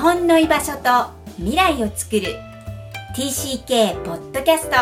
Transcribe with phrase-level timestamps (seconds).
[0.00, 2.34] 本の居場所と未来を作る。
[3.14, 4.76] TCK ポッドキャスト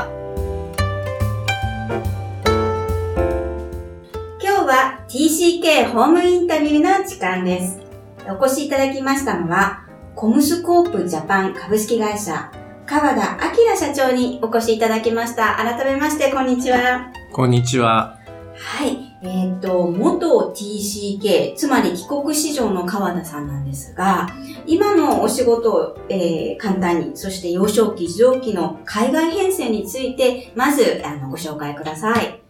[4.41, 7.81] 今日は TCK ホームインタビューの時間です。
[8.29, 12.53] お越しいただきましたのはコムスコープジャパン株式会社
[12.87, 15.57] 川田明社長にお越しいただきました。
[15.57, 17.11] 改めましてこんにちは。
[17.33, 18.17] こんにちは。
[18.55, 24.29] はいえっ、と、元 TCK、つまり帰国子女の川田さんなんですが、
[24.65, 32.41] 今のお仕事を、えー、簡単に、そして幼少期、児童期の海外編成について、まずあのご紹介ください。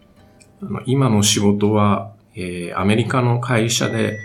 [0.85, 4.19] 今の仕事は、えー、アメリカの会社で、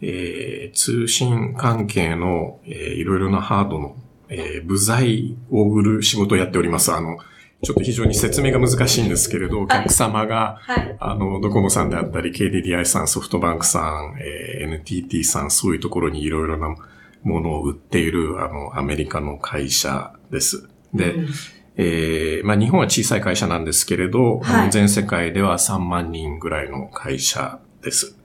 [0.00, 3.96] えー、通信関係の、えー、いろいろなハードの、
[4.30, 6.92] えー、部材を売る仕事をやっております。
[6.92, 7.18] あの、
[7.62, 16.74] ちょっと非常に説明が難しいんですけれど、お客様が、はい、あの、ドコモさんであったり、KDDI さん、ソフトバンクさん、えー、NTT さん、そういうところにいろいろな
[17.22, 20.68] ものを売っている、あの、アメリカの会社です。
[20.94, 21.28] で、うん、
[21.76, 28.16] えー、まあ日本は小さい会社なんですけれど、はい、全世界では3万人ぐらいの会社です。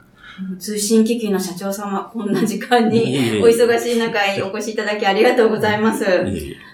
[0.59, 6.05] 通信機器の社長様、こんな時間にお忙しい中にお越しいただきありがとうございます。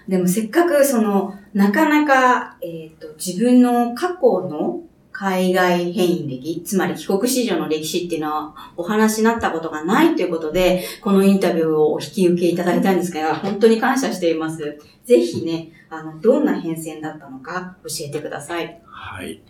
[0.07, 14.79] でもせっかくその、なかなか、えっ、ー、と、自分の過去の海外変異歴、つまり帰国子女の歴史っていうのはお話になったことがないということで、このインタビューをお引き受けいただいたんですが、本当に感謝しています。
[15.05, 18.81] ぜひね、あの、どんな変遷だったのか教えてください。
[18.85, 19.41] はい。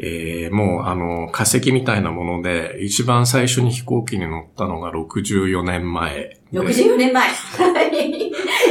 [0.00, 6.38] えー、もうあの、化石みたいなもので、一番最初に飛行機に乗ったのが64年前。
[6.52, 7.28] 64年前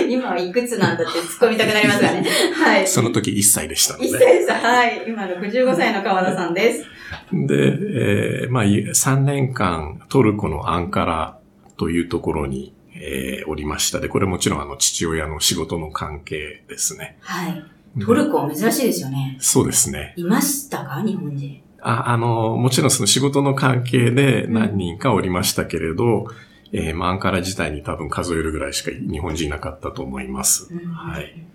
[0.09, 2.25] 今はいくつなんだって突っ込みたくなりますがね。
[2.53, 2.87] はい。
[2.87, 4.07] その時1歳でしたので。
[4.07, 4.53] 1歳でした。
[4.55, 5.03] はい。
[5.07, 6.85] 今65歳の川田さんです。
[7.33, 11.37] で、えー、まあ、3年間トルコのアンカラ
[11.77, 17.17] というところに、えー、おりましたで、これもちろんあの父親の仕事の関係ですね。
[17.21, 17.63] はい。
[17.99, 19.37] トルコ珍しいですよね。
[19.39, 20.13] そうですね。
[20.17, 21.01] いましたか？
[21.01, 21.61] 日本人。
[21.81, 26.27] あ、あの、もちろんその仕事の関係で何人かおりましたけれど、うん、
[26.71, 30.73] えー、マンカラ自体に多分数えるぐらいしか日本人いなかったと思います。
[30.73, 31.47] うん、はい。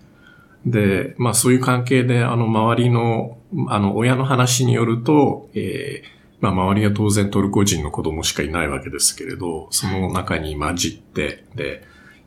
[0.67, 6.09] で、まあそういう関係で、あの、周りの、あの、親の話によると、えー、
[6.41, 11.83] まあ周りは当然トルコ人の子供しかいないわけですけれど、その中に混じって、で、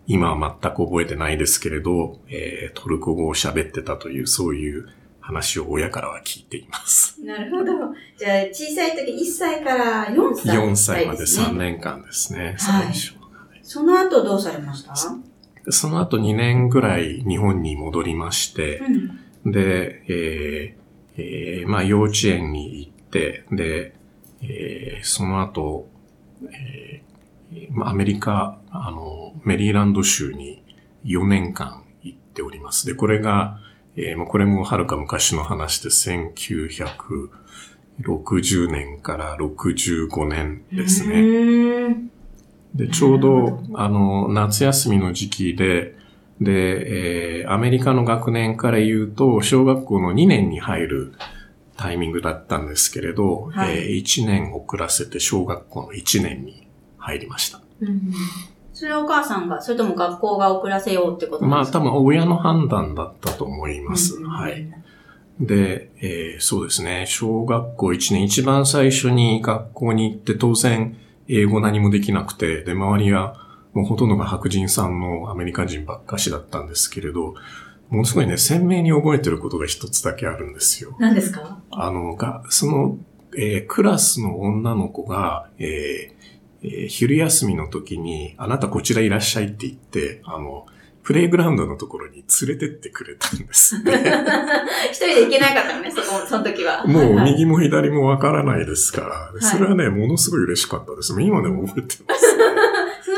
[0.07, 4.88] 今は全く覚えてないですけれど、えー、トルコ語を喋ってたという、そういう
[5.19, 7.24] 話を親からは聞いています。
[7.24, 7.72] なるほど。
[8.18, 13.14] じゃあ、小さい時1歳から4歳、ね、4歳まで3年間ですね、最初。
[13.20, 14.96] はい、その後どうされました？
[15.72, 18.81] その後2年ぐらい日本に戻りまして、
[19.44, 20.86] うん、で、えー
[21.18, 23.96] えー、まあ幼稚園に行って、で、
[24.42, 25.88] えー、その後、
[26.52, 30.64] えー、アメリカ、あの、メリーランド州に
[31.06, 32.86] 4年間行っております。
[32.86, 33.59] で、これが、
[33.96, 35.90] えー、これもはるか昔の話で
[38.01, 41.95] 1960年から65年ですね。
[42.73, 45.95] で、ちょうど、あの、夏休みの時期で、
[46.41, 51.13] で、えー、アメリカの学年から言うと、小学校の2年に入る
[51.78, 56.67] タイミングだったんですけれど、はい、えー、1年遅らせて小学校の1年に
[56.97, 57.62] 入りました。
[57.81, 58.12] うん
[58.75, 61.56] それはお母さんが、それとも学校が遅らせようってことですか？
[61.56, 64.16] まあ多分親の判断だったと思います。
[64.16, 64.67] うん、はい。
[65.40, 67.06] で、えー、そうですね。
[67.07, 70.96] 小学校1年、一番最初に学校に行って当然
[71.28, 73.35] 英語何もできなくて、で、周りは
[73.74, 77.35] もうほとんどが白人さんのアメリカ人ばっかしだったんですけれど、
[77.90, 80.95] ものすごいね、鮮明に覚えてることが一つだけあるんですよ。
[81.00, 81.59] 何ですか？
[81.69, 82.97] あの、が、その、
[83.38, 90.66] えー、クラスの女の子が、えー、えー、昼休みの時に、あなたこちらいらっしゃいって言って、あの、
[91.06, 93.92] プレイグラウンドのところに連れてってくれたんですね。
[94.92, 96.86] 一人で行けなかったのね、そこ、その時は。
[96.86, 101.13] もう右も左もわからないですから、それはね、ものすごい嬉しかったです。
[101.22, 102.25] 今でも覚えてます。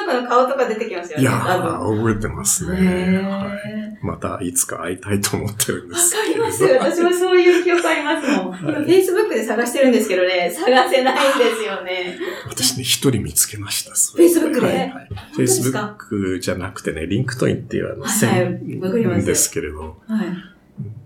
[0.07, 1.23] 子の顔とか出てきますよね。
[1.23, 3.19] いや覚えてますね。
[3.19, 3.86] はい。
[4.07, 6.63] またいつか会いたいと思ってるんですわかります。
[6.63, 8.51] 私もそういう記憶ありますもん。
[8.51, 12.17] はい、Facebook で探してるんですけどね、探せないんですよね。
[12.47, 13.91] 私ね、一人見つけました。
[13.91, 19.97] Facebook で、はいはい、?Facebook じゃなくてね、リンクトインっていうあの、はい、ですけれど。
[20.07, 20.27] はい。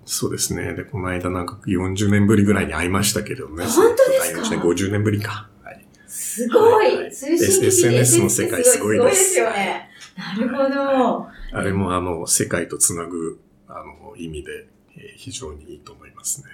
[0.05, 0.73] そうですね。
[0.73, 3.65] で、この間なんか40年ぶりぐらいに会いましたけどね。
[3.65, 5.47] 本当ですか ?50 年ぶりか。
[6.07, 9.33] すごい、通信機 SNS の世界すごいです。
[9.33, 9.89] すごいですよね。
[10.17, 11.27] なるほど。
[11.51, 16.47] あれもあの、世界とつなぐ、あの、意味で、えー、非常にいいと思いますね。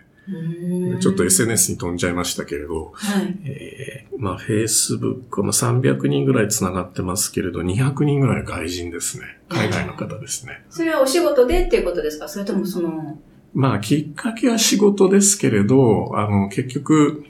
[0.99, 9.25] ちょっと SNS に飛んじゃいましたけれど、はい、えー、まあ Facebook も300人ぐらい繋がってますけれど、200人ぐらい外人ですね。
[9.47, 10.65] 海外の方ですね。
[10.69, 12.27] それはお仕事でっていうことですか？
[12.27, 13.19] それともその、
[13.53, 17.23] まあ、きっかけは仕事ですけれど、あの、結局、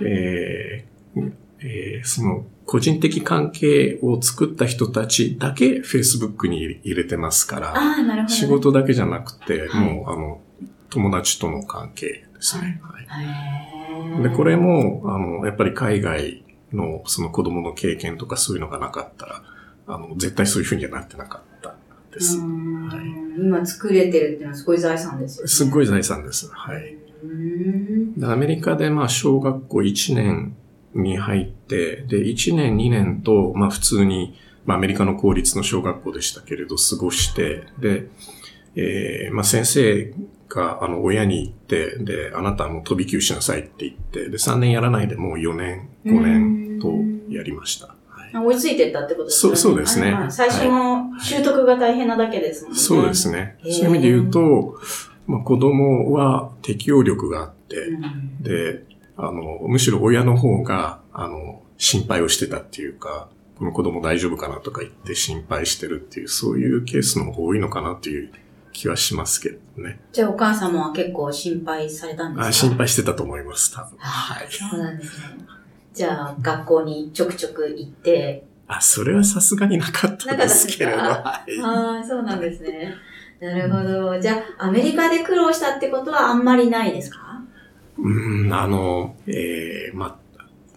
[0.00, 10.42] えーえー、その、個人的関係を作った人たちだけ Facebook に入れてますから、仕事だけじゃなくて、はい、もう、あの、
[10.90, 12.78] 友達との関係ですね。
[12.82, 16.44] はい、で、これも、あの、やっぱり海外
[16.74, 19.42] のその子供の経験とかそういうのがなかったら、
[19.86, 21.74] あの、絶対そういうふうにはなってなかった
[22.12, 22.36] です。
[22.36, 25.48] はい、今作れてるっていうのはすごい財産ですよね。
[25.48, 26.50] すごい財産です。
[26.52, 26.98] はい。
[28.22, 30.54] アメリカでまあ小学校1年
[31.00, 38.06] に入って、で、1年2年と、まあ普通に、まあアメリカの公立の小学校でしたけれど過ごして、で、
[38.76, 40.12] えー、まあ先生
[40.48, 46.92] が、あの、親に言って、で、あなたはもう飛び級しなさいって言って、で、3年やらないでもう4年、5年と
[47.32, 47.94] やりました。
[48.34, 49.56] 追いついてったってことですね。
[49.56, 50.14] そう、そうですね。
[50.28, 52.78] 最初の習得が大変なだけですもんね。
[52.78, 53.56] そうですね。
[53.62, 54.78] そういう意味で言うと、
[55.26, 58.84] まあ、子供は適応力があって、うん、で、
[59.18, 63.28] あの、むしろ親の方が、あの、心配をしてたっていうか、
[63.58, 68.30] この子供大丈夫かなとか言って心配してるっていう、そういうケースの方が多いのかなっていう
[68.72, 70.00] 気はしますけどね。
[70.12, 72.48] じゃあお母様は結構心配されたんですか？
[72.48, 73.98] あ心配してたと思います、多分。
[73.98, 74.46] はい。
[74.48, 75.24] そうなんですね。
[75.92, 80.98] じゃあ学校にちょくちょく行って、あ、それはさすがになかったですけれど。
[80.98, 82.94] はい、ああ、そうなんですね。
[83.40, 84.20] なるほど。
[84.20, 87.27] じゃあ、アメリカで苦労したってことはあんまりないですか？
[87.98, 90.18] うん、あの、ええー、ま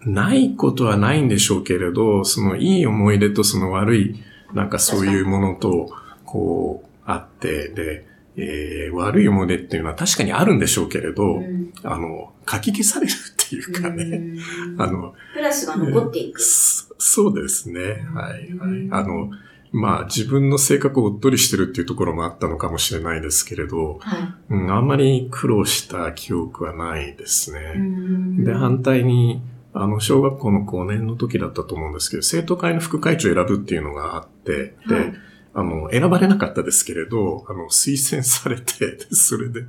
[0.04, 4.22] ないことはないんでしょうけれど、そのいい思い出とその悪い、
[4.52, 5.90] なんかそういうものと、
[6.24, 14.40] こう、あって、で、えー、悪い思い出っていうのは確かにあるんでしょうけれど、うん、あの、書き消されるっていうかね、
[14.78, 16.40] あの、プラスが残っていく。
[16.40, 17.80] そうですね。
[18.14, 18.88] はい、はい。
[18.90, 19.30] あの、
[19.72, 28.44] まあ自分の性格をおっとりしてるっていうところもあったのかもしれないですけれど、はい、うん、あんまり苦労した記憶はないですね。
[28.44, 29.42] で、反対に、
[29.72, 35.14] あの、小学校の5年の時だったと思うんですけど、生徒会の副会長を選ぶっていうのがあって、で、はい、
[35.54, 39.64] あの、選ばれなかったですけれど、あの、推薦されて、 それで、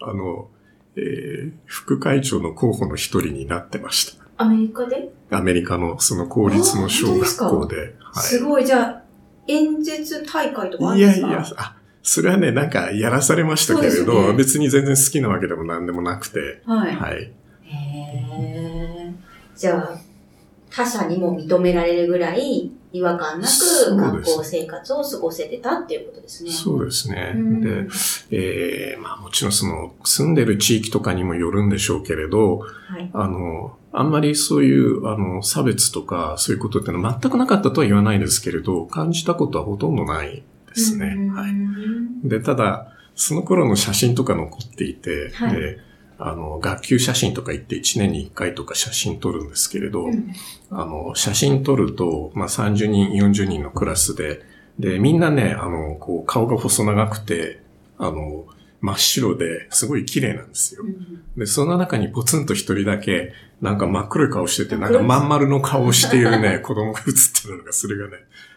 [0.00, 0.48] あの、
[0.96, 4.22] えー、副会長の候補の一人になってました。
[4.38, 5.12] アメリカで？
[5.30, 7.76] アメリカのその公立の小学校で。
[7.76, 9.01] すはい、すごい、じゃあ、
[9.48, 11.28] 演説大会とかあるんですか？
[11.28, 16.62] いやいや、あ、それはね、なんかやらされましたけれど、ね、別に全然好きなわけでも何でもなくて。
[16.66, 16.96] はい。
[16.96, 17.32] はい。
[17.64, 19.12] へ
[19.56, 19.98] じゃあ、
[20.70, 26.50] 他者にも認められるぐらい違和感なく学校生活を過ごせてたっていうことですね。
[26.50, 27.34] そうですね。
[27.60, 27.86] で、
[28.30, 41.30] ええー、まあもちろんその住んでる地域とかにもよるんでしょうけれど、はい、あの、あんまりそういう、あの、差別とかそういうことってのは全くなかったとは言わないですけれど、感じたことはほとんどないですね。
[41.30, 42.28] はい。
[42.28, 45.78] で、ただ、その頃の写真とか残っていて、はい、で、
[46.18, 50.32] あの、学級写真とか言って1年に1回とか写真撮るんですけれど、うん、
[50.70, 54.42] あの、写真撮ると、まあ、30人、40人のクラスで、
[54.78, 57.60] で、みんなね、あの、こう、顔が細長くて、
[57.98, 58.46] あの、
[58.82, 60.82] 真っ白ですごい綺麗なんですよ。
[60.84, 67.04] うん、で、その中にポツンと一人だけ、なんか真っ黒い顔してて、なんかまん丸の顔をしているね、 子供が映っ
[67.42, 68.14] てるのが、それがね、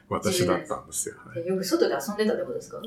[0.10, 1.16] 私だったんですよ。
[1.26, 2.82] はい、よく外で遊んでたってことですか？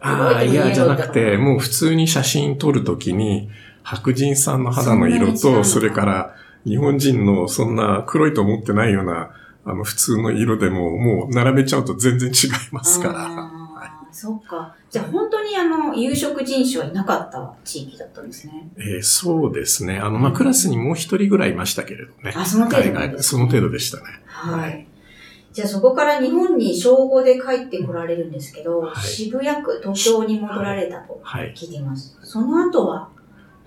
[0.00, 3.50] ああ、いや、じゃなくて、もう普通に写真撮るときに、
[3.82, 9.30] 白人さんの肌の色と、それから日本人のそんな黒いと思ってないような、
[9.64, 13.57] あの普通の色でももう並べちゃうと全然違いますから。
[14.08, 14.74] はい、そっか。
[14.90, 18.68] じゃあ本当にあの、有色人種はいなかった地域だったんですね。
[18.76, 19.98] えー、そうですね。
[19.98, 22.32] あの、まあ、クラスにもう一人ぐらいいましたけれどね。
[22.34, 24.04] あ、その程度、ね、その程度でしたね。
[24.26, 24.86] はい。
[25.52, 32.16] じゃあそこから日本に小5で帰ってこられるんですけど、はい、渋谷区、東京に戻られたと聞いています。
[32.16, 33.08] はい、その後は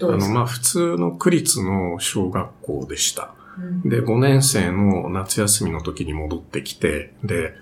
[0.02, 3.34] あの、まあ、普通の区立の小学校でした。
[3.58, 7.54] うん、で、5年生の夏休みの時に戻ってきて、で、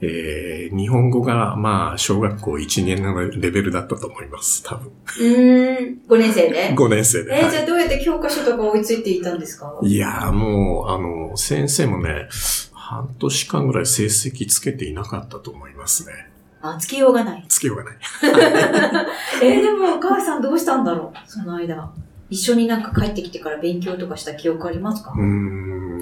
[0.00, 4.92] えー、日本語が、まあ、小学校1年のレベルだったと思います、多分。
[5.20, 7.34] うん、5年生で ?5 年生で。
[7.36, 9.76] えーはい、じゃあどうやって教科書とか追いついていたんですか？
[9.82, 12.28] いやもう、あの、先生もね、
[12.72, 16.12] 半年間ぐらい成績つけていなかったと思いますね。
[16.62, 17.44] あ、つけようがない。
[17.48, 17.94] つけようがない。
[19.42, 21.30] えー、でもお母さんどうしたんだろう？
[21.30, 21.90] その間。
[22.30, 25.12] 一緒になんか帰ってきてから勉強とかした記憶ありますか？
[25.16, 25.98] うん、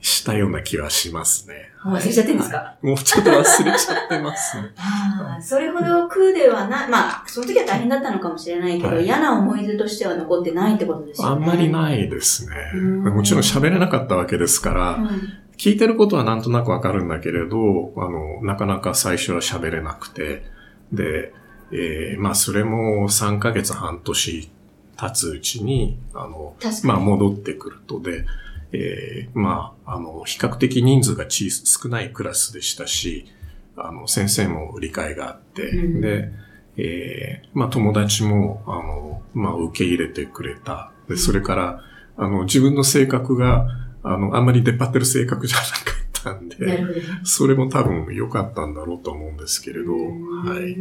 [0.00, 1.67] したような気はしますね。
[1.84, 4.70] もう忘れちゃってるんですか、もうちょっと忘れちゃってますね。
[4.76, 11.46] ああ、それほど苦ではな、まあ、その時は大変だったのかもしれないけど、はい嫌な思い出としては残ってないってことですよね。
[11.46, 11.68] あんまりい。
[11.70, 12.54] ないですね。
[12.74, 20.44] うんもちろん喋れなかったわけですから、うん聞いてることはなんとなくわかるんだけれど、あの、なかなか最初は喋れなくて、
[20.92, 21.34] で、
[21.72, 24.50] えーまあ、それも3ヶ月半年
[24.96, 26.54] 経つうちに、あの。
[26.84, 28.24] まあ、戻ってくるとで、
[28.72, 33.26] えーまあ、あの、比較的人数が小少ないクラスでしたし、
[33.76, 36.30] あの、先生も理解があって、うんで、
[36.76, 40.92] えーまあ、友達も、あの、まあ、受け入れてくれた。
[41.08, 41.82] で、それから、
[42.16, 43.66] あの、自分の性格が、
[44.02, 46.84] あの、あんまり出っ張ってる性格じゃなかったんなで。
[47.24, 50.76] それも多分良かったんだろうと思うんですけれど、うんはい。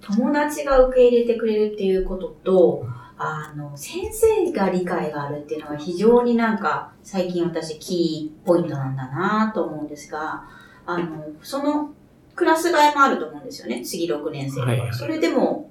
[0.00, 2.86] 友達が受け入れてくれるっていうことと、
[3.22, 10.44] あの、先生が理解があるっていうのは非常になんか最近私キーポイントなんだなと思うんですが、
[10.86, 11.90] あの、その
[12.34, 13.82] クラス替えもあると思うんですよね。
[13.84, 14.60] 次6年生。
[14.62, 15.68] はいはいそれでも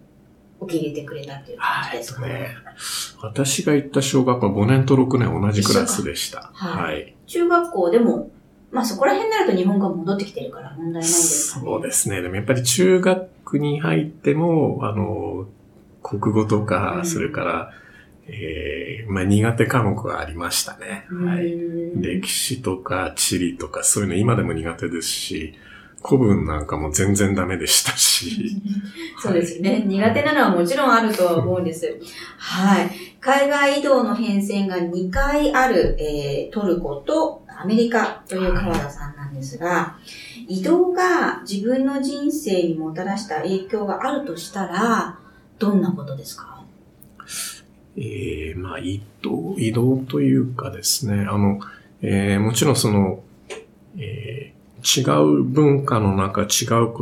[0.62, 2.22] 受け入れてくれたっていう感じですか？
[2.27, 2.34] ね。
[2.34, 2.50] ね、
[3.22, 6.51] 私が行った小学校は5年と6年同じクラスでした。
[6.53, 7.15] はいはい。
[7.27, 8.29] 中学校でも、
[8.72, 11.65] まあそこら辺になると日本語が戻ってきてるから問題ないですかね。
[11.65, 12.22] そうですね。
[12.22, 15.48] でもやっぱり中学に入っても、あの、
[16.01, 17.72] 国語とか、うんそれから、
[18.27, 21.08] えーまあ苦手科目がありましたね。
[21.10, 21.53] はい。
[21.53, 25.56] うん歴史とか地理とかそういうの今でも苦手ですし、
[26.06, 28.62] 古文なんかも全然ダメでしたし。
[29.20, 29.84] そうですよね。
[29.86, 32.00] 苦手なのはもちろんあるとは思うんです。
[32.38, 32.89] はい。
[33.20, 39.98] 海外移動の変遷が2回ある、えートルコとアメリカという川田さんなんですが、
[40.48, 45.20] 移動が自分の人生にもたらした影響があるとしたら、
[45.60, 46.63] どんなことですか？
[47.98, 51.60] えーまあ移動、移動というかですね、あの、
[52.01, 53.22] えーもちろんその、
[53.98, 55.04] えー違
[55.42, 56.48] う文化の中、違う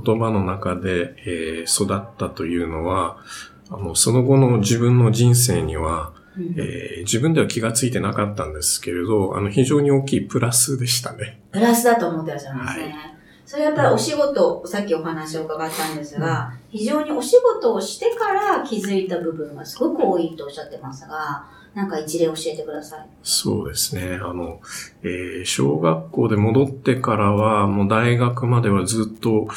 [0.04, 3.18] 言葉の中で、えー育ったというのは、
[3.70, 6.56] あの、その後の自分の人生には、うん。
[6.58, 11.40] えー自分では気がついてなかったんですけれど、あの、非常に大きいプラスでしたね。
[11.52, 12.84] プラスだと思ってらっしゃるんですね。
[12.86, 12.94] はい。
[13.46, 23.08] それやっぱりお仕事、さっきお話を伺ったんですが、非常にお仕事をしてから気づいた部分がすごく多いとおっしゃってますが、なんか一例教えてください。
[23.24, 24.16] そうですね。
[24.22, 24.60] あの、
[25.04, 29.48] えー小学校で戻ってからは、もう大学まではずっと、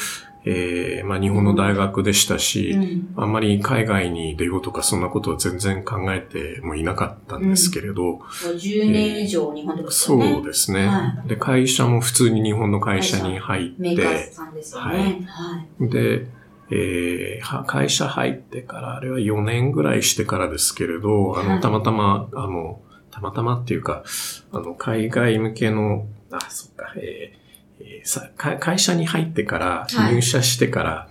[0.44, 10.40] えーまあ日本の大学でしたし、うんあんまり海外に出ようとかそんなことは全然考えてもいなかったんですけれど、もう10年以上日本でですそよね。
[10.42, 15.26] うですね、はで、会社も普通に日本の会社に入っメーカーて、さんですよはいね。
[15.28, 15.88] はい。
[15.88, 16.26] で、
[16.70, 21.60] えーは会社入ってから、あれは4年ぐらいしてからですけれど、あの、はい。
[21.60, 24.04] たまたま、あの、たまたまっていうか、
[24.52, 27.40] あの、海外向けの、あ、そっか、えー
[27.84, 30.14] えーさか会社に入ってから、はい。
[30.14, 31.08] 入社してから、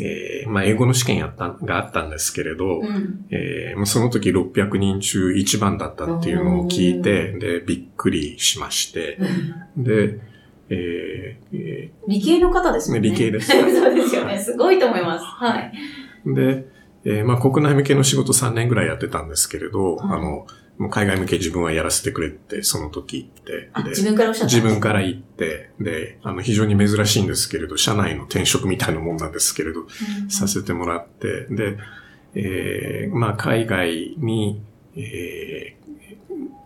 [0.00, 3.26] えーまあ、英語の試験やった、があったんですけれど、うん。
[3.30, 9.18] えーもうその時600人中1番だったっていうのを聞いて、で、びっくりしまして、
[9.76, 10.18] で、
[10.70, 13.00] えーえ理系の方ですね。
[13.00, 14.38] 理系です そうですよね。
[14.38, 15.24] すごいと思います。
[15.24, 15.72] はい。
[16.26, 16.66] ーで、
[17.04, 20.46] えーまあ、国内向けの仕事3年ぐらいやってたんですけれど、はいあの、
[20.78, 29.84] もう海外向け自分はやらせてくれって、その時言って、自分からおっしゃった自分から言って、で、あの、非常に珍しいんですけれど、社内の転職みたいなもんなんですけれど、う
[30.26, 31.78] んさせてもらって、で、
[32.34, 34.60] えーまあ、海外に、
[34.94, 35.76] え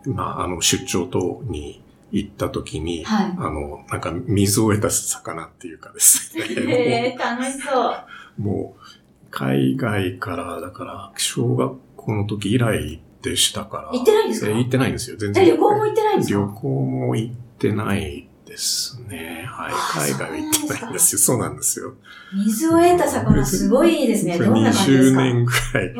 [0.04, 1.82] ーまあ、あの、出張等に
[2.12, 3.34] 行った時に、はい。
[3.38, 6.44] あの、なんか水を得た魚っていうかですね。
[6.44, 7.94] へえ、楽しそ
[8.38, 8.42] う。
[8.42, 8.82] もう、
[9.30, 13.90] 海外から、だから、小学校の時以来でしたから。
[13.92, 14.50] 行ってないんですか？
[14.50, 15.46] え行ってないんですよ、全え、然。
[15.46, 16.38] 旅行も行ってないんですか？
[16.40, 19.46] 旅行も行ってないですね。
[19.48, 19.72] はい。
[19.72, 21.18] あ海外は行ってないんですよ。
[21.18, 21.94] そうなんですよ。
[22.34, 24.38] 水を得た魚すごいですね。
[24.38, 25.94] どんな感じです20か年ぐらい。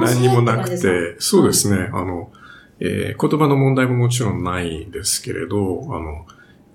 [0.00, 2.30] 何にもなくて、そうですね、あの、
[2.80, 6.26] えー言葉の問題ももちろんないですけれど、あの、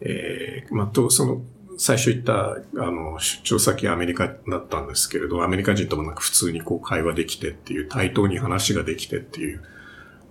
[0.02, 1.42] えーまあ、と、その、
[1.78, 9.62] 最初言った、あの、出張先アメリカだったんですけれど、アメリカ人ともなんか普通にこう会話できてっていう、対等に話ができてっていう、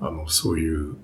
[0.01, 0.97] あの、そういう、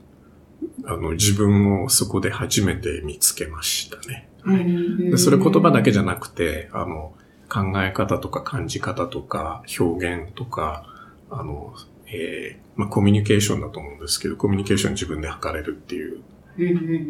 [0.84, 4.28] あの、自分をそこで初めて見つけましたね。
[4.46, 4.70] かうんうんう
[5.08, 7.14] んでそれ言葉だけじゃなくて、あの、
[7.48, 10.86] 考え方とか感じ方とか表現とか、
[11.30, 11.74] あの、
[12.06, 16.20] えーまあ、コミュニケーションだと思うんですけど、コミュニケーション自分で測れるっていう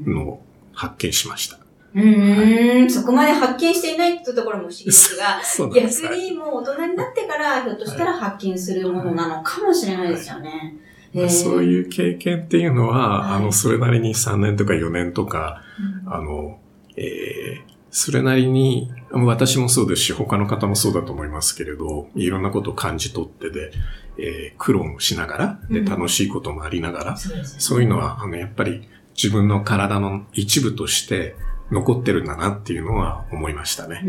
[0.09, 1.59] のを発見しました。
[1.95, 5.63] うーん、そこまで発見していないっていうところも不思議ですが、 す。
[5.63, 10.77] 逆にもう大人になってから、ひょっとしたら発見するものなのかもしれないですよね。
[11.13, 11.65] まあそうう。
[11.65, 13.39] いう経験っていうのは、はい。
[13.39, 15.63] あの、それなりに3年とか4年とか、
[16.07, 16.13] うん。
[16.13, 16.59] あの、
[16.97, 18.91] えー、それなりに、
[19.25, 23.73] 私もそうですし、他の方もそうだと思いますけれど、いろんなことを感じ取ってで、
[24.19, 31.37] えー、苦労もしながら、で、楽しいこともありながら、うん、そういうのは、あの、やっぱり自分の体の一部として
[31.71, 34.05] 残ってるんだなっていうのは思いましたね。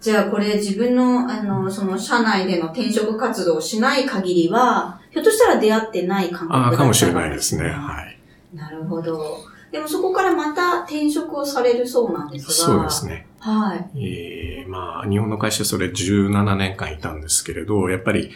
[0.00, 7.68] じゃあこれ自分の、あの、その社内での転職活動をしない限りは、ひょっとしたら出会ってない感覚だった、ね、ああ、かもしれないですね。
[7.68, 8.18] はい。
[8.54, 9.51] なるほど。
[9.72, 12.52] でもそこからまた転職をされるそうなんですが。
[12.52, 13.26] そうですね。
[13.40, 13.90] はい。
[13.98, 18.30] ええー、まあ、日本の会社それ17年間いたんですけれど、やっぱり、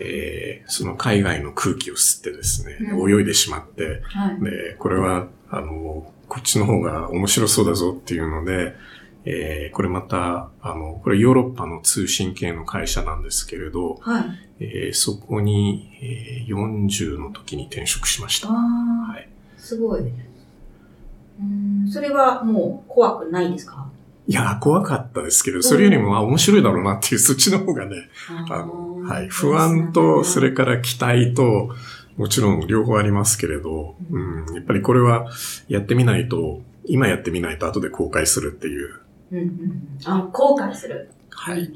[0.00, 8.74] えー、その海外の空気を吸ってですね、うん、泳いでしまって、はい、で、これは、あの、こっちの方が面白そうだぞっていうので、
[9.24, 14.24] えー、これまた、あの、これヨーロッパの通信系の会社なんですけれど、はい、
[14.58, 18.48] えー、そこに、えー、40の時に転職しました。
[18.48, 20.12] はい、すごい。
[21.40, 23.88] うんそれはもう怖くないですか？
[24.28, 28.08] いや、怖かったですけど、それよりも、あ、面白いだろうなっていう、そっちの方がね、
[28.48, 31.74] あの、はい、不安と、それから期待と、
[32.16, 34.18] もちろん両方ありますけれど、う
[34.52, 35.26] ん、やっぱりこれは
[35.66, 39.00] やってみないと、今やってみないと後で後悔するっていう。
[39.32, 41.10] うんうん、あ、後悔する。
[41.30, 41.72] はい。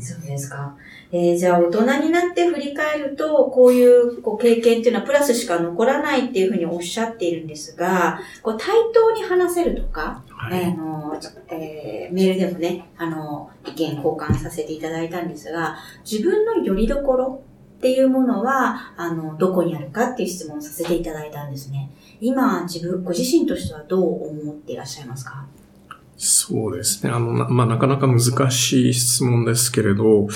[0.00, 0.74] そうですか。
[1.10, 11.18] えー、じゃあ大人になって振り返ると、こういうこう経験っていうのはプラスしか残らないっていうふうにおっしゃっているんですが、こう対等に話せるとか、はい、あの
[11.50, 15.76] えー、メールでもね、あの、意見交換させていただいたんですが、
[16.08, 17.42] 自分の拠り所
[17.78, 21.90] っていうものは、あの、どこにあるかっていう質問をさせていただいたんですね。
[22.20, 25.46] 今、自分、ご自身としてはどう思っていらっしゃいますか？
[26.18, 27.12] そうですね。
[27.12, 30.30] あの、なまあ、なかなか難しい質問ですけれど、はい、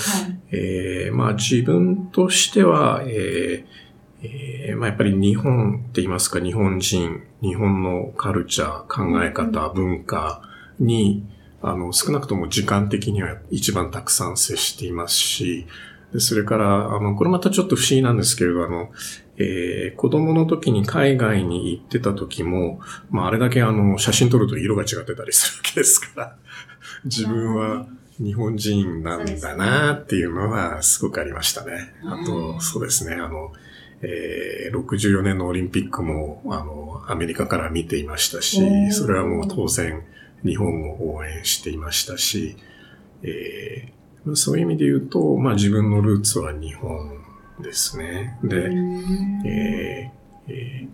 [0.51, 3.83] えー、まあ、自分としては、えー
[4.25, 10.41] えー、まあ、やっぱり日本って言いますか、日本人、日本のカルチャー、考え方、文化
[10.79, 11.25] に、
[11.61, 15.67] あの、少なくとも時間的には一番たくさん接していますし、
[16.13, 18.91] でそれから、あの、これまたちょっと不思議なんですけれど、あの、
[19.37, 26.35] えー、子供の時に海外に行ってた時も、まあ、あれだけあの、写真撮ると色が違ってたりするわけですから、
[27.05, 27.87] 自分は
[28.19, 31.95] 日本人なんだなっていうのはすごくありましたね。
[32.05, 33.51] あと、そうですね、あの、
[34.03, 40.03] えー、64年のオリンピックも、あの、アメリカから見ていましたし、それはもう当然
[40.45, 42.55] 日本を応援していましたし、
[43.23, 44.02] えー
[44.35, 47.23] そういう意味で言うと、まあ自分のルーツは日本
[47.59, 48.39] ですね。
[48.43, 48.69] で、
[49.45, 50.87] えーえ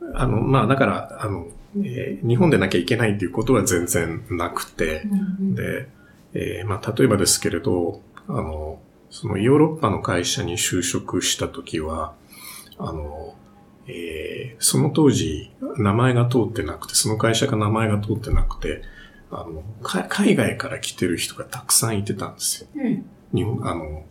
[0.00, 5.02] ー、あの、まあだから、あの、えー、日本でなきゃいけないっていうことは全然なくて、
[5.40, 5.88] で、
[6.34, 12.14] えー、まあ例えばですけれど、あの、そのヨーロッパの会社に就職したときは、
[12.78, 13.34] あの、
[13.86, 18.82] えー、その当時名前が通ってなくて、その会社が名前が通ってなくて、
[19.34, 19.62] あの、
[20.08, 22.68] 海外から来てる人がたくさんいてたんですよ。
[22.76, 24.04] うん、日本、あの、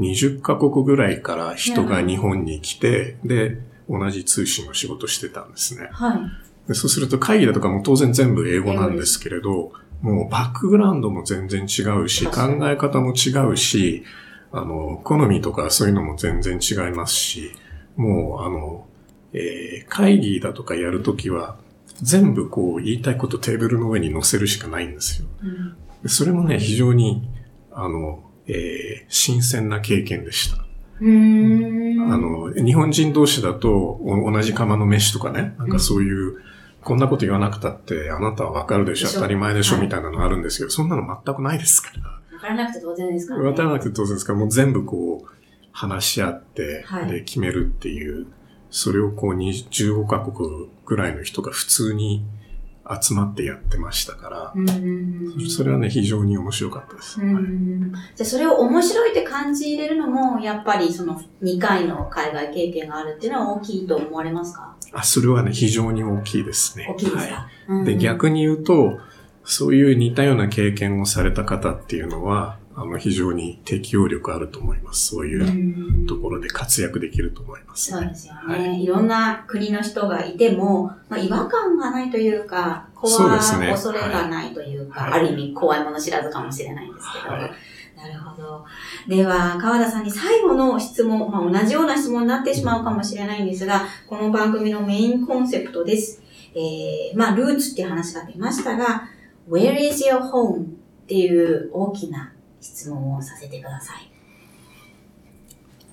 [0.00, 3.58] 20カ国ぐらいから人が日本に来て、うん、で、
[3.88, 5.88] 同じ通信の仕事してたんですね。
[5.92, 6.20] はい。
[6.68, 14.04] でそうすると会議だとかも当然全部英語なんですけれど、もうバックグラウンドも全然違うし、考え方も違うし、
[14.50, 17.52] あの、好みとかそういうのも全然違いますし、
[17.96, 18.86] もうあの、
[19.32, 21.56] えー、会議だとかやるときは、
[22.02, 25.28] 全部こう言いたいことテーブルの上に載せるしかないんですよ。
[26.02, 27.28] うん、それもね、非常に、
[27.72, 30.58] あの、えー、新鮮な経験でした。
[30.58, 30.64] あ
[31.00, 36.40] の、日本人同士だと、同じ釜の飯とかね、なんかそういう、うん、
[36.82, 42.10] こんなこと言わなくたって、あなたはわかるでしょ、当たり前でしょ、みたいなのあるんですけど、そんなの全くないですから。
[42.34, 43.46] わからなくて当然ですから、ね。
[43.48, 45.34] わからなくて当然ですから、もう全部こう、
[45.72, 48.26] 話し合って、で、決めるっていう、
[48.76, 52.24] それをこう15カ国ぐらいの人が普通に
[53.00, 54.54] 集まってやってましたから、
[55.48, 57.20] それはね、非常に面白かったです。
[57.20, 57.44] はい、
[58.16, 64.74] じゃあそれを面白いって感じ入れるのも、やっぱりその2回の海外経験があるっていうのは大きいと思われますか？
[64.92, 66.88] あ、それはね、非常に大きいですね。
[66.90, 68.98] 大きいですか、はい、で、逆に言うと、
[69.44, 75.06] そういう似たような経験をされた方っていうのは、あの、非常に適応力あると思います。
[75.06, 78.82] そういうところで活躍できると思います、ね、そうですよね、はい。
[78.82, 87.34] いろんな国の人がいても、まあ、違和感がないというか、怖い、ね、恐れがないというか、はい、ある意味怖いもの知らずかもしれないんですけど。
[87.34, 87.52] はい、
[87.96, 88.64] なるほど。
[89.06, 96.22] では、川田さんに最後の質問、まあ、同じような質問になってしまうかもしれないんですが、この番組のメインコンセプトです。
[96.56, 99.08] えー、まあ、ルーツっていう話が出ましたが、
[99.48, 100.84] Where is your home?
[101.04, 102.33] っていう大きな
[102.64, 104.10] 質問をさせてください。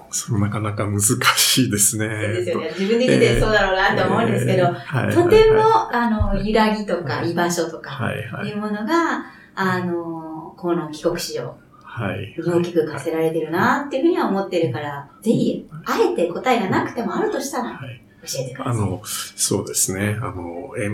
[0.10, 2.08] それなかなか難しいですね。
[2.08, 2.68] そうですよね。
[2.70, 8.12] 自分で見てそうだろうなって思うんですけど、とても、あの、揺らぎとか居場所とか、
[8.46, 12.36] いうものが、あの、この帰国子女、はい。
[12.38, 17.80] 大きく課せられてるなっていうふうには思ってるから、ぜひ、あえて答えがなくてもあるとしたら、
[18.26, 18.74] 教えてください。
[18.74, 20.18] あの、そうですね。
[20.22, 20.90] あの、え、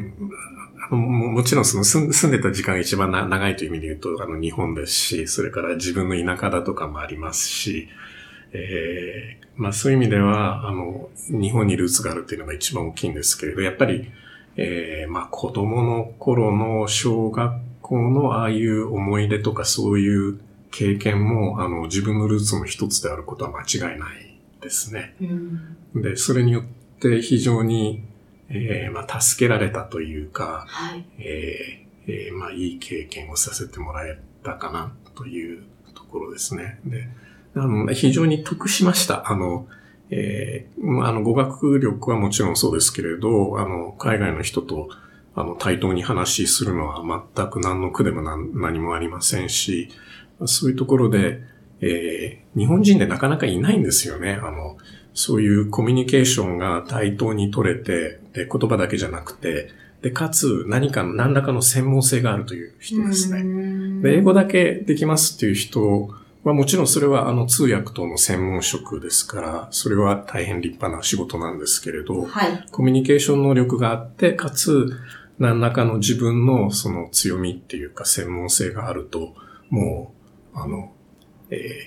[0.89, 7.89] あのももちろんその住んでた時間が一番長いという意味で言うと、あの、日本ですし、それから自分の田舎だとかもありますし、
[8.53, 14.11] えー、まあそういう意味では、あの、日本にルーツがあるっていうのが一番大きいんですけれど、やっぱり、
[14.55, 20.39] えー、まあ子供の頃の小学校のああいう思い出とかそういう
[20.71, 25.15] 経験も、あの、自分のルーツの一つであることは間違いないですね。
[25.21, 28.03] うん、で、それによって非常に、
[28.49, 36.79] えー、まあ助けられたというか、はい、えー、えー、まあいい経験をさせてもらえたかなというところですね。
[36.85, 37.07] で、
[37.55, 39.29] あの、非常に得しました。
[39.29, 39.67] あの、
[40.09, 44.89] えー、あの、語学力はもちろんそうですけれど、あの、海外の人と、
[45.35, 49.89] あの、対等に話するのは全く何の苦でも何もありませんし、
[50.45, 51.41] そういうところで、
[51.81, 54.39] えー、日本人でなかなかいないんですよね。
[54.41, 54.77] あの、
[55.17, 59.69] そういうコミュニケーションが対等に取れて、で、言葉だけじゃなくて、
[60.01, 64.01] で、かつ何かの、何らかの専門性があるという人ですね。
[64.01, 74.97] で、英語だけできますっていう人まあもちろんそれはあの通訳等の専門職ですから、それは大変立派な仕事なんですけれど、はい、コミュニケーション能力があって、かつ
[75.39, 79.35] 何らかの自分のその強みっていうか専門性があると、
[79.69, 80.13] も
[80.55, 80.93] う、あの、
[81.49, 81.86] え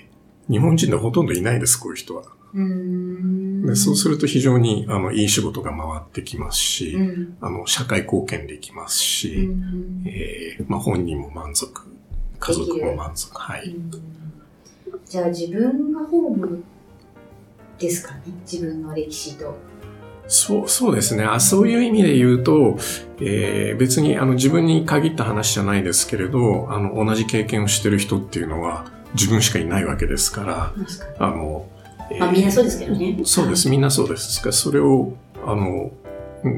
[0.51, 2.23] 日本人でほとんどいないです、こういう人は。
[2.53, 9.49] でそうすると非常にあのいい仕事が回ってきますし、うん、あの社会貢献できますし、
[10.05, 11.81] えーまあ、本人も満足、
[12.39, 13.39] 家族も満足。
[13.39, 13.73] はい。
[15.05, 16.63] じゃあ自分がホーム
[17.79, 18.21] ですかね？
[18.49, 19.55] 自分の歴史と。
[20.27, 21.23] そう、そうですね。
[21.23, 22.77] あそういう意味で言うと、
[23.19, 30.73] えー、別にあの自分に限った話じゃないですけれど、あの同じ経験をしてる人っていうのは自分しかいないわけですから、
[31.19, 31.69] あの、
[32.11, 33.19] えー、まあみんなそうですけどね。
[33.23, 33.69] そうです。
[33.69, 34.51] みんなそうです。
[34.51, 35.13] それを、
[35.45, 35.91] あの、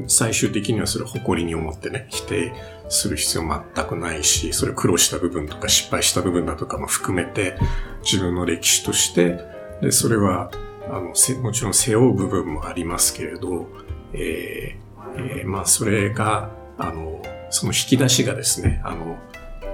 [0.06, 2.52] 最終的にはそれを誇りに思ってね、否定
[2.88, 3.42] する必要
[3.74, 7.56] 全くないし、それ苦労した部分とか失敗した部分だとかも含めて、
[8.02, 9.40] 自分の歴史として、
[9.80, 10.50] で、それは、
[10.88, 11.12] あの、
[11.42, 13.66] もちろん背負う部分もありますけれど、
[14.12, 19.18] えー、えー、まあ、それが、あの、その引き出しがですね、あの、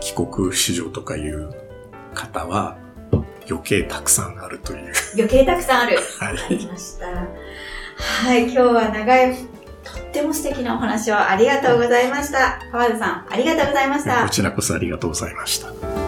[0.00, 1.50] 帰国子女とかいう
[2.14, 2.76] 方は、
[3.48, 4.92] 余計たくさんあるという。
[5.14, 5.98] 余計たくさんある。
[6.18, 6.36] はい。
[6.38, 7.06] ありました。
[7.06, 9.34] はい、今日は長い
[9.82, 12.60] とっても素敵なお話をありがとうございました。
[12.72, 14.24] 川田さん、ありがとうございました。
[14.24, 15.99] こちらこそありがとうございました。